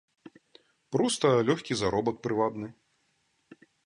Проста 0.95 1.27
лёгкі 1.49 1.77
заробак 1.81 2.17
прывабны. 2.25 2.67